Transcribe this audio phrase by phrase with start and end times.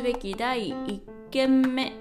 [0.00, 1.00] すべき第1
[1.30, 1.92] 件目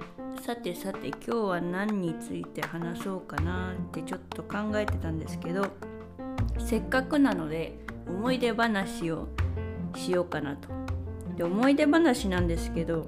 [0.41, 5.67] さてさて今日は何について話そうかなってちょっと考えてたんですけど
[6.57, 9.28] せっかくなので思い出話を
[9.97, 10.70] しようかなと。
[11.35, 13.07] で思い出話なんですけど、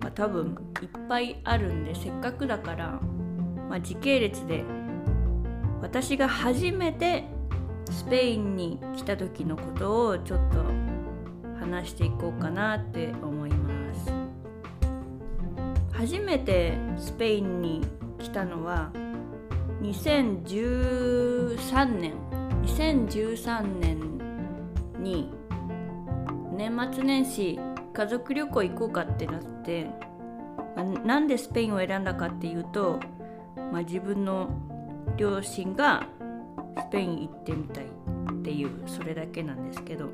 [0.00, 3.00] まあ、多分いっぱいあるんでせっかくだから、
[3.70, 4.62] まあ、時系列で
[5.80, 7.24] 私が初めて
[7.90, 10.62] スペインに来た時のことをちょっと
[11.58, 13.61] 話していこうかなって思います
[16.02, 17.80] 初めてスペインに
[18.18, 18.90] 来たのは
[19.82, 22.14] 2013年。
[22.64, 24.00] 2013年
[24.98, 25.32] に
[26.56, 27.56] 年末年始
[27.92, 29.90] 家族旅行行こうかってなって、
[30.74, 32.98] まあ、なんでスペインを選んだかっていうと、
[33.70, 34.50] まあ、自分の
[35.16, 36.08] 両親が
[36.78, 37.88] スペイン行ってみたいっ
[38.42, 40.10] ていうそれだけなんですけど。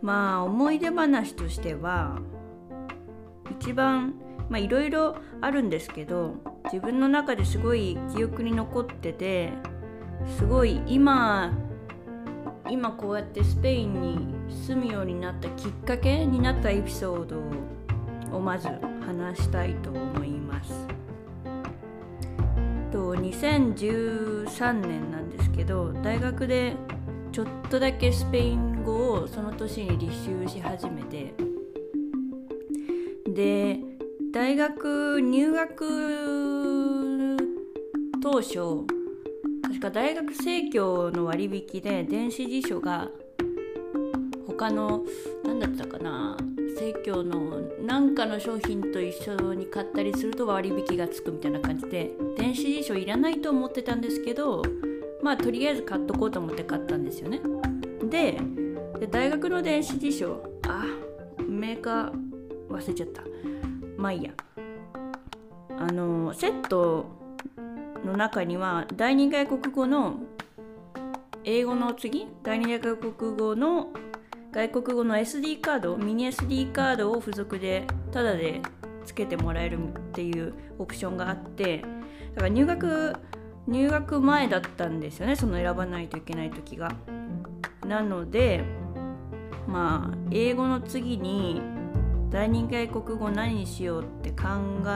[0.00, 2.20] まあ思い出話としては
[3.50, 4.14] 一番
[4.48, 9.52] まあいろいろあるんですけど自分の中ですごい記憶に残ってて
[10.36, 11.52] すごい今
[12.68, 14.18] 今こうやってスペインに
[14.66, 18.68] 住むようになったきっかけになったエピソードをまず
[19.04, 20.86] 話したいと思います。
[22.92, 26.74] と2013年なんですけど大学で
[27.32, 31.32] ちょっとだけスペイン語をその年に履修し始めて
[33.40, 33.80] で
[34.34, 37.38] 大学入学
[38.22, 38.84] 当初
[39.62, 43.08] 確か大学生協の割引で電子辞書が
[44.46, 45.06] 他の
[45.42, 46.36] 何だったかな
[46.78, 54.62] 生協の何かの商品と一緒に買ったりすると割引がつくみたいな感じで電子辞書いらないと思ってたんですけど
[55.22, 57.40] まあとりあえず買っとこうと思って買ったんですよね。
[58.10, 58.38] で
[59.10, 60.84] 大学の電子辞書あ
[61.48, 62.29] メーカー
[62.70, 63.22] 忘れちゃった
[63.96, 64.30] まあいいや
[65.78, 67.06] あのセット
[68.04, 70.20] の中には第二外国語の
[71.44, 73.88] 英語の次第二外国語の
[74.52, 78.60] 外国語の SD カードミニ SD カードを付属でタダで
[79.04, 81.78] つけてもらえるっていうオプションがあって
[82.34, 83.16] だから入学
[83.66, 86.92] 入学前だったんですよねその選ばないといけない時が。
[87.86, 88.64] なので
[89.66, 91.62] まあ英語の次に
[92.30, 94.48] 第二外国語何にしようって考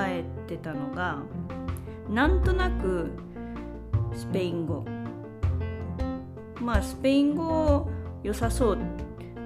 [0.07, 1.19] えてたのが
[2.09, 3.11] なんとなく
[4.15, 4.85] スペイン語。
[6.61, 7.89] まあスペイン語
[8.23, 8.79] 良さそう。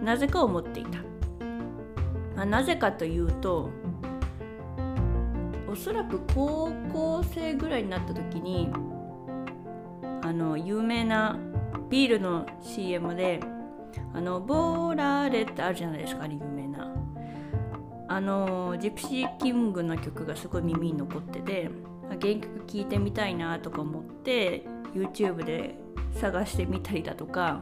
[0.03, 0.98] なぜか思っていた、
[2.37, 3.71] まあ、なぜかというと
[5.69, 8.71] おそらく高校生ぐらいになった時に
[10.22, 11.38] あの有名な
[11.91, 13.41] ビールの CM で
[14.15, 16.57] あのボーラーレってあるじゃないですか有名
[18.08, 21.70] あのジプシーキングの曲がすごい耳に残ってて
[22.08, 24.64] 原曲聴いてみたいなとか思って
[24.94, 25.74] YouTube で
[26.18, 27.60] 探してみたりだとか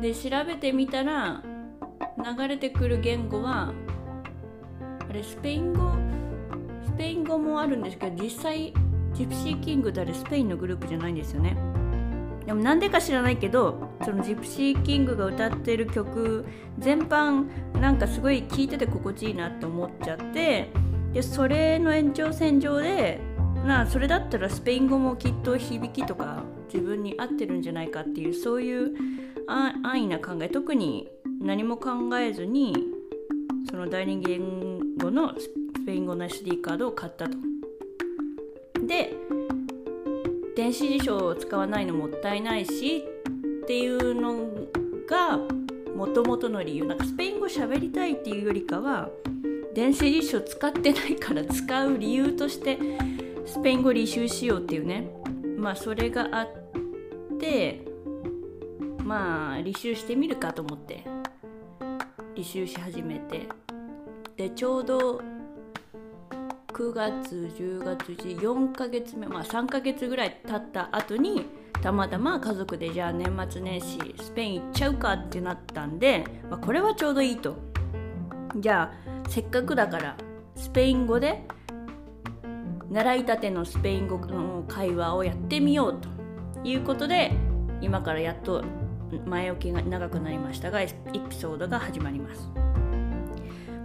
[0.00, 1.42] で調べてみたら
[2.16, 3.72] 流れてくる言語は
[5.08, 5.92] あれスペイン語？
[6.86, 8.72] スペイン語もあるんですけど実際
[9.14, 11.56] ジプシーキングってあれスペインのグループじゃないんですよね。
[12.46, 16.46] でもなんでか知らないけどそのジプシーキングが歌ってる曲
[16.78, 17.44] 全般
[17.80, 20.70] なんかすごい聴いてて心地いいなって思っちゃって
[21.12, 23.20] でそれの延長線上で
[23.64, 28.94] なそれだったらスペイン語もきっと響きとか自分に合ってるんじゃないかっていうそういう
[29.48, 31.08] 安易な考え特に
[31.40, 32.74] 何も考えずに
[33.68, 35.50] その第二言語のス
[35.84, 37.55] ペイン語の SD カードを買ったと。
[40.56, 43.04] 電子辞書を使わないのもったいないし
[43.62, 44.48] っていうの
[45.06, 45.38] が
[45.94, 46.86] もともとの理由。
[46.86, 49.10] なんかスペイン語喋りたいっていうよりかは
[49.74, 52.78] 電子辞書使ってないから使う理由として
[53.44, 55.10] スペイン語履修しようっていうね。
[55.58, 56.48] まあそれがあっ
[57.38, 57.84] て
[59.04, 61.04] まあ履修してみるかと思って
[62.34, 63.46] 履修し始めて。
[64.38, 65.20] でちょうど
[66.76, 71.46] 9月10月4ヶ月目まあ3ヶ月ぐらい経った後に
[71.80, 77.56] たまたま家族でじゃあ年末年始スペイン行っちゃうかってなったんで、まあ、これはちょうどいいと
[78.56, 80.16] じゃあせっかくだから
[80.54, 81.46] スペイン語で
[82.90, 86.10] 習いたてのスペイン語の会話をやってみようと
[86.62, 87.32] いうことで
[87.80, 88.62] 今からやっと
[89.24, 90.88] 前置きが長くなりましたがエ
[91.30, 92.65] ピソードが始まります。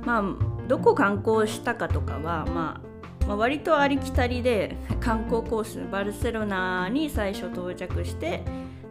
[0.04, 0.24] まあ
[0.68, 8.44] どこ観光したかとかは、まあ、まあ、割とありきたりで 観光コースバルセロナに最初到着して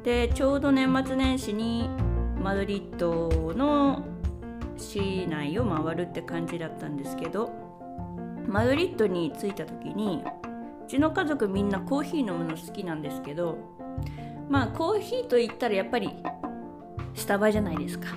[0.05, 1.89] でちょうど年末年始に
[2.43, 4.03] マドリッドの
[4.77, 7.51] 市内を回るって感じだったんですけど
[8.47, 10.25] マドリッドに着いた時に
[10.87, 13.59] うちの家族みんなコーヒー飲むの好きなんですけど
[14.49, 16.11] まあコーヒーといったらやっぱり
[17.15, 18.09] スタバじゃないですか、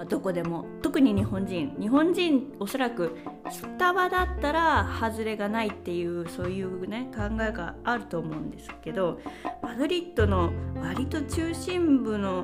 [0.00, 0.64] まあ、どこでも。
[0.80, 1.76] 特に日本人。
[1.78, 3.18] 日本人おそらく
[3.50, 9.20] スタバだったら外れがないっていうそういうね考えがあると思うんですけど
[9.62, 12.42] マドリッドの割と中心部の、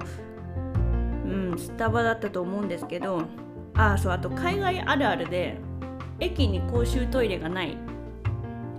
[1.24, 3.22] うん、スタバだったと思うんですけど
[3.72, 5.58] ああそうあと海外あるあるで
[6.20, 7.78] 駅に公衆トイレがない。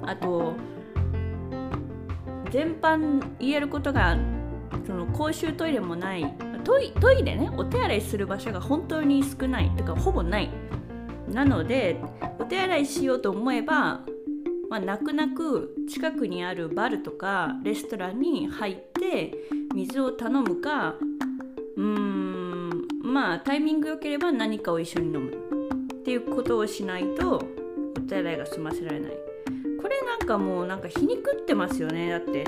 [0.04, 0.54] あと
[2.52, 4.16] 全般言えることが
[4.86, 6.32] その公衆トイレもない。
[6.68, 10.50] トイトイレねお手洗いする場所が本当に少ないとかほぼない。
[11.30, 11.98] なので
[12.40, 14.02] お手洗いしようと思えば、
[14.70, 19.34] まあ、泣く泣く近くにあるバルとかレストランに入って
[19.74, 20.96] 水を頼むか
[21.78, 25.32] うーんまあタイミング良ければ何かを一緒に飲む。
[25.32, 27.46] っていうことをしないと
[27.98, 29.12] お手洗いが済ませられない。
[29.82, 32.10] これなんかもうなんか皮肉ってますよね。
[32.10, 32.44] だって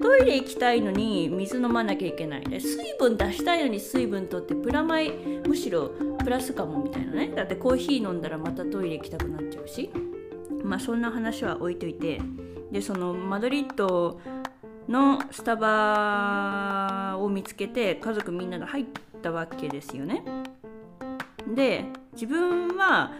[0.00, 5.12] トイレ行きたいのに水飲まなきゃいけないで水分出したいのに水分取ってプラマイ
[5.46, 5.90] むしろ
[6.22, 7.28] プラスかもみたいなね。
[7.28, 9.90] だってコーヒー飲んだらまたトイレ行きたくなっちゃうし。
[10.62, 12.20] まあそんな話は置いといて。
[12.70, 14.20] でそのマドリッド
[14.88, 18.86] のスタバを見つけて家族みんなが入っ
[19.22, 20.24] たわけですよね。
[21.54, 23.12] で自分は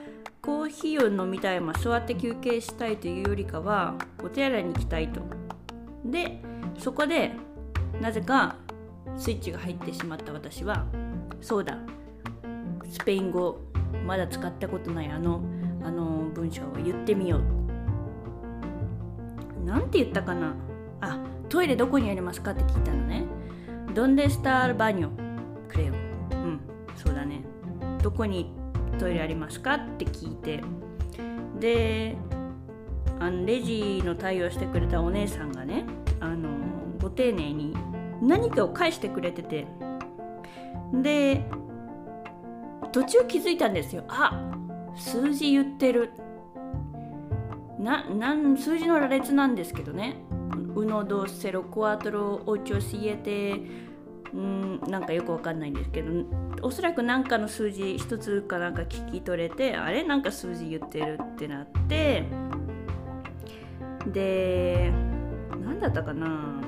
[0.43, 3.95] コーヒーを飲みたい、まあ、座って休憩したいというよりかは
[4.25, 5.21] お手洗いに行きたいと。
[6.05, 6.41] で
[6.79, 7.33] そこで
[8.01, 8.57] なぜか
[9.17, 10.87] スイッチが入ってしまった私は
[11.41, 11.79] そうだ
[12.89, 13.61] スペイン語
[14.07, 15.41] まだ使ったことないあの
[15.85, 17.41] あの文章を言ってみよう。
[19.65, 20.55] なんて言ったかな？
[21.01, 21.19] あ
[21.49, 23.25] トイレどこにありますかって聞いたのね。
[23.95, 25.11] ドンデスターバニョ？
[25.69, 25.95] クレヨう
[26.37, 26.61] ん
[26.95, 27.43] そうだね。
[28.03, 28.53] どこに
[28.99, 30.63] トイレありますかって聞いて。
[31.59, 32.17] で
[33.19, 35.85] あのレジの対応してくれたお姉さんがね
[36.21, 36.49] あの
[37.01, 37.75] ご丁寧に
[38.21, 39.67] 何かを返してくれてて。
[40.93, 41.45] で
[42.93, 44.53] 途中気づいたんですよあ
[44.95, 46.13] 数字言ってる
[47.79, 50.17] ななん数字の羅列なんですけどね
[50.77, 53.55] 「うのどセロクワトロオチョシエテ」
[54.35, 56.25] んなんかよくわかんないんですけど
[56.63, 60.05] おそらく何かの数字一つかなんか聞き取れてあれ？
[60.05, 62.46] なんか数字言ってるってなって。
[64.13, 64.93] で
[65.65, 66.61] 何だったかな。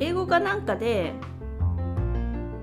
[0.00, 1.12] 英語かなんかで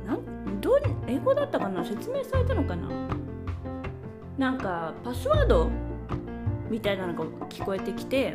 [0.05, 1.83] なんどう英語だったかな。
[1.83, 2.89] 説明されたのかな。
[4.37, 5.69] なんかパスワード
[6.69, 8.33] みたいなのが聞こえてきて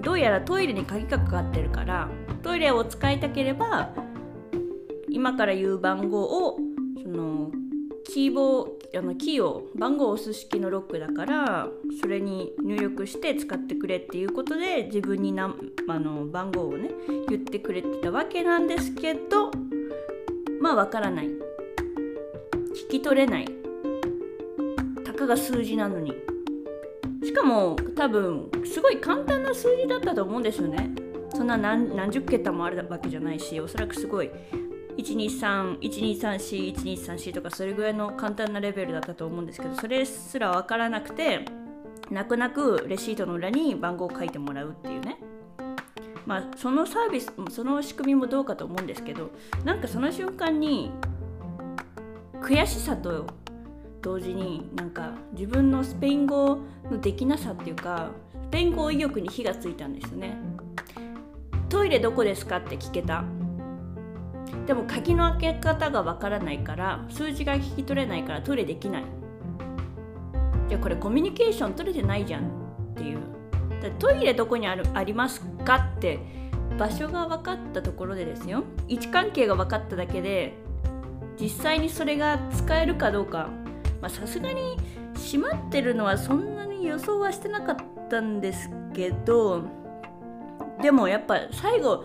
[0.00, 2.08] どうやらトイレに鍵がかかってるから
[2.42, 3.90] トイレを使いたければ
[5.08, 6.58] 今から言う番号を
[7.02, 7.50] その
[8.04, 11.68] キーボあのキーを番号を押す式のロックだから
[12.00, 15.54] それに入力して使ってくれっていうことで自分にな
[15.88, 16.90] あの番号をね
[17.28, 19.50] 言ってくれてたわけなんですけど
[20.60, 21.26] まあわからない。
[21.26, 23.48] 聞き取れない。
[25.04, 26.14] たかが数字なのに。
[27.22, 30.90] しかも多分すごい簡単な数字だったと思うんですよね。
[31.34, 34.30] そんな何十桁もあるわけじゃないしおそらくすごい
[34.98, 41.44] 12312341234とかそれぐらいの簡単なレベルだったと思うんですけどそれすら分からなくて
[42.10, 45.18] 泣く泣くレシートの裏に番号を書いてもらうっていうね。
[46.26, 49.30] まあそのサービスその仕組みもどうかと思うんですけど
[49.62, 50.90] なんかその瞬間に
[52.40, 53.26] 悔しさと
[54.00, 56.58] 同時になんか自分のスペイン語
[56.90, 58.10] のできなさっていうか
[58.48, 60.36] スペイン語意欲に火がついたんですよね。
[61.68, 63.24] トイレどこですかって聞けた。
[64.66, 69.04] でも鍵の開け方がわからないから数字が聞き取れないからトイレできない。
[70.68, 73.18] じゃあこれコミュニケーション取れてないじゃんっていう。
[73.98, 76.18] トイレどこにあるありますかって
[76.78, 78.64] 場所が分かったところでですよ。
[78.88, 80.54] 位置関係が分かっただけで
[81.38, 83.50] 実際にそれが使えるかどうか。
[84.08, 84.76] さすがに
[85.14, 87.76] 閉まってるのはそんなに予想はしてなかっ
[88.10, 89.64] たんですけど
[90.82, 92.04] でもやっぱ最後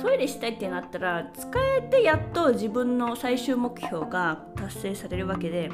[0.00, 5.70] トイレしたいってなったら使えてやっと自分の最終目標が達成されるわけで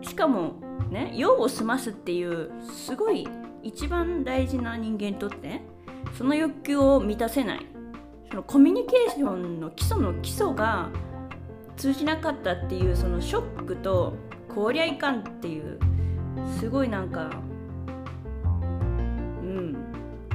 [0.00, 0.54] しかも
[0.90, 3.26] ね用を済ますっていうすごい
[3.62, 5.64] 一番大事な人間にとってね
[6.18, 7.66] その欲求を満たせない。
[8.28, 10.88] そのコミュニケーションの基礎の基礎が
[11.76, 14.14] 通じなかったっていうそのショックと
[14.54, 15.78] こりゃいかんっていう
[16.58, 17.30] すごいなんか
[18.34, 19.76] うん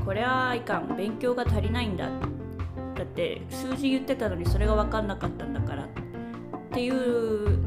[0.05, 0.95] これはいかん。
[0.95, 2.36] 勉強が足りないんだだ。
[3.07, 5.89] って数字言ってたのにそれが分かんなかったんだからっ
[6.71, 7.57] ていう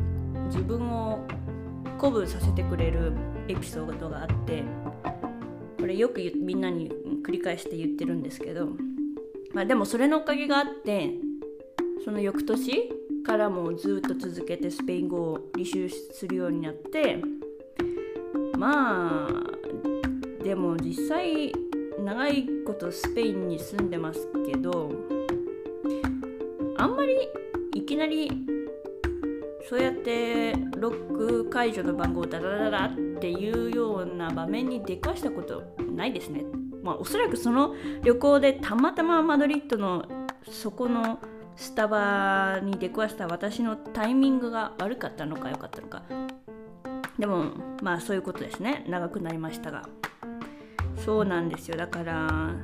[0.47, 1.27] 自分を
[1.97, 3.13] 鼓舞させてくれる
[3.49, 4.63] エピソードがあって
[5.79, 6.91] これよくみんなに
[7.27, 8.69] 繰り返して言ってるんですけど、
[9.53, 11.11] まあ、でもそれのおかげがあって
[12.05, 12.91] その翌年
[13.27, 17.23] からもずっと続けてスペイン語を履修するようになって
[18.57, 21.53] まあでも実際
[22.05, 24.91] 長いことスペインに住んでますけど
[26.81, 27.15] あんまり
[27.75, 28.31] いきなり
[29.69, 36.43] そうやってロック解除の番号をダダダダっていうような場面に出くわしたことないですね。
[36.83, 40.07] まあ、おそらくその旅行でたまたまマドリッドの
[40.49, 41.21] そこの
[41.55, 46.03] スタバに出くわした私のタイミングが悪かったのか良かったのか。
[47.19, 47.45] でも
[47.83, 48.87] まあそういうことですね。
[48.89, 49.87] 長くなりましたが。
[50.97, 51.77] そうなんですよ。
[51.77, 52.55] だから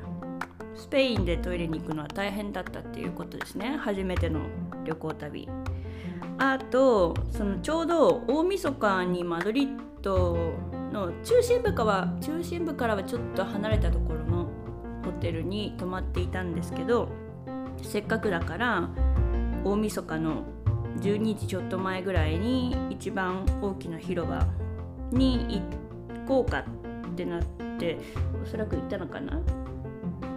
[0.77, 3.77] スペインでトイレに行くのは大変だったっていうことですね。
[3.77, 4.41] 初めての
[4.85, 5.49] 旅行旅。
[6.37, 10.53] あとそのちょうど大晦日にマドリッド
[10.93, 14.47] の中心部から中心部からはちょっと離れたところの
[15.03, 17.09] ホテルに泊まっていたんですけど
[17.81, 18.89] せっかくだから
[19.63, 20.43] 大晦日の
[21.01, 24.45] 12時ちょっと前ぐらいに一番大きな広場
[25.11, 27.43] に行こうかってなっ
[27.79, 27.97] て
[28.43, 29.39] おそらく行ったのかな？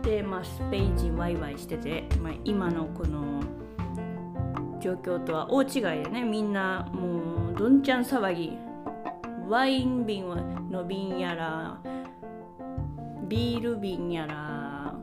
[0.02, 3.42] で、まあ、スペイン人ワイワイしてて、まあ、今のこの
[4.80, 6.24] 状況とは大違いでね。
[6.24, 8.58] みんなもうどんちゃん騒ぎ。
[9.48, 10.28] ワイン瓶
[10.70, 11.80] の瓶やら
[13.28, 14.94] ビール瓶やら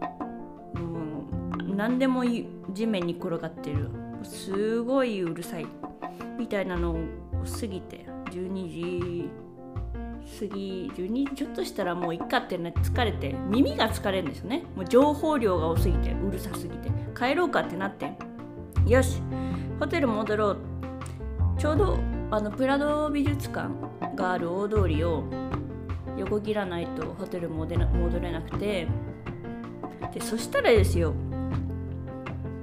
[0.80, 1.26] も
[1.60, 2.24] う何でも
[2.72, 3.92] 地面に転がってる。
[4.24, 5.68] すごいうるさい。
[6.40, 6.96] みたいなのを
[7.60, 9.30] 過ぎて12時
[10.40, 14.66] 過ぎ12時ちょっとしたらもういっかってね疲れて耳が疲れるんですよね。
[14.76, 16.92] もう情報量が多すぎてうるさすぎて。
[17.18, 18.12] 帰ろうかってなって。
[18.86, 19.22] よし。
[19.80, 20.58] ホテル戻ろう。
[21.58, 21.98] ちょうど
[22.30, 23.70] あのプラド美術館
[24.16, 25.24] がある大通りを
[26.18, 27.76] 横切らないとホテル戻
[28.20, 28.88] れなくて。
[30.14, 31.14] でそしたらですよ。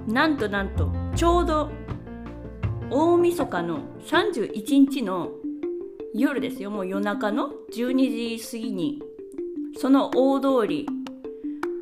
[0.06, 1.70] なんとなんとちょうど
[2.90, 5.30] 大晦日の31日の
[6.14, 6.70] 夜ですよ。
[6.70, 9.02] もう夜中の12時過ぎに。
[9.76, 10.86] その大通り。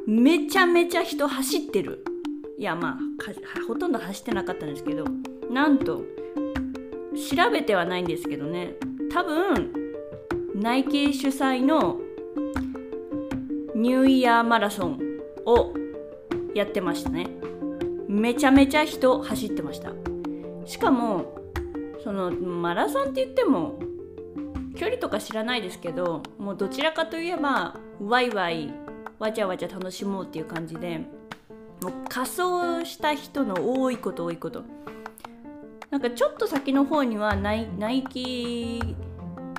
[0.07, 2.03] めちゃめちゃ人走ってる。
[2.59, 5.05] いやまあほとんど走ってなかったんですけど。
[5.51, 6.03] なんと
[7.15, 8.75] 調べてはないんですけどね。
[9.13, 9.71] 多分
[10.55, 12.01] ナイ主催の
[13.75, 14.99] ニューイヤーマラソン
[15.45, 15.75] を
[16.55, 17.27] やってましたね。
[18.09, 19.93] めちゃめちゃ人走ってました。
[20.65, 21.35] しかも
[22.03, 23.79] そのマラソンって言っても
[24.77, 28.73] 距離とか知らないですけどもうどちらかといえばワイワイ
[29.19, 30.99] わちゃわちゃ楽しもうっていう感じで
[31.83, 34.65] もう仮装した人の多いこと多いこと。
[35.91, 38.81] なんかちょっと先の方にはナイナイキ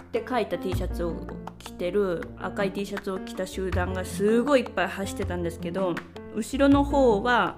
[0.02, 1.28] って書いた T シャツを
[1.60, 5.94] 着てる赤い T シャツを着た集団がすごいいっぱい走ってたんですけど
[6.36, 7.58] 後ろの方は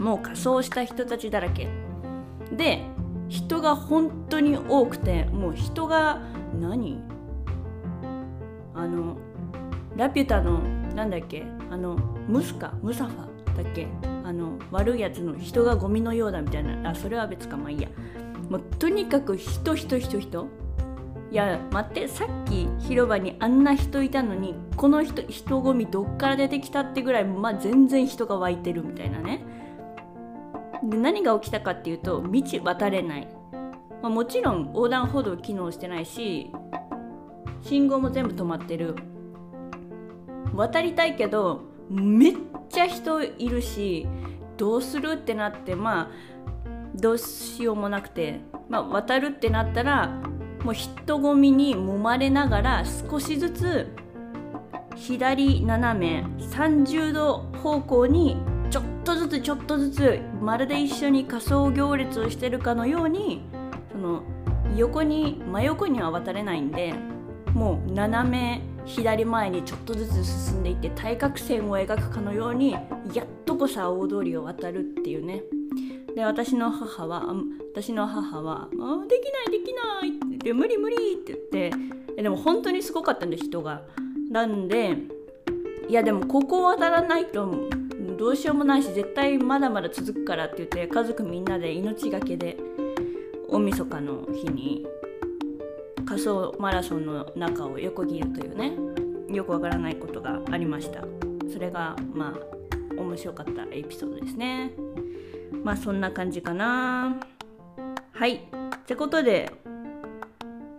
[0.00, 1.68] もう仮装した人たちだらけ。
[2.50, 2.82] で
[3.28, 6.22] 人が本当に多くてもう人が
[6.60, 7.02] 何？
[8.74, 9.16] あの
[9.96, 10.60] ラピュタの
[10.94, 11.44] なんだっけ？
[11.70, 11.96] あの
[12.28, 12.72] ムスカ？
[12.82, 13.62] ムサファ？
[13.62, 13.88] だっけ？
[14.24, 16.90] あの悪いやつの人がゴミのようだみたいな。
[16.90, 17.56] あそれは別か。
[17.56, 17.88] まあいいや。
[18.48, 20.46] もうとにかく人人人人。
[21.30, 22.08] いや待って。
[22.08, 29.44] さっき広場にあんな人いたのにこの人人混みどっから出てきたってぐらい、まあ、全然人が湧いてるみたいなね。
[30.82, 33.28] で何が起きたかっていうと道渡れない、
[34.02, 36.50] まあ、もちろん横断歩道機能してないし
[37.62, 38.94] 信号も全部止まってる。
[40.54, 42.34] 渡りたいけどめっ
[42.68, 44.06] ちゃ人いるし
[44.56, 46.10] どうするってなってまあ
[46.94, 50.08] どうしようもなくて、まあ、渡るってなったら
[50.64, 53.86] もう人混みに揉まれながら少しずつ
[54.96, 58.36] 左斜め30度方向に
[58.70, 63.42] ちょっとずつちょっとずつまるで一緒に仮装行列をしてるかのように
[63.98, 64.22] その
[64.76, 66.94] 横に真横には渡れないんで
[67.52, 75.42] もう斜め左前にちょっとずつ進んでいって対角線を描くかのようにやっとこさ大通りを渡るっていうね
[76.14, 77.24] で私の母は
[77.74, 78.68] 私の母は
[79.08, 81.72] 「できないできない」って「無理無理」って言っ
[82.14, 83.82] てでも本当にすごかったんで人が。
[84.30, 84.94] なんで
[85.88, 87.50] いやでもここを渡らないと
[88.18, 92.58] どうしようもないし絶対まだまだ続くからって言って家族みんなで命がけで
[93.48, 94.86] 大晦日の日に
[96.06, 98.72] 仮想マラソンの中を横切るというね
[99.34, 101.02] よくわからないことがありました。
[101.52, 104.72] それがまあ面白かったエピソードですね。
[105.64, 107.16] まあそんな感じかな。
[108.12, 108.34] はい。
[108.34, 108.40] っ
[108.86, 109.52] てことで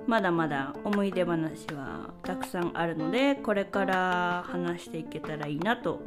[0.07, 6.01] まだまだ思い出話はたくさんあるのでこれから話していけたらいいなと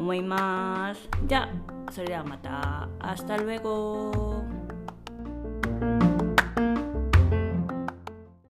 [0.00, 1.08] 思います。
[1.26, 1.48] じゃ
[1.88, 2.88] あそれではまた。
[2.98, 4.42] アスタルエゴ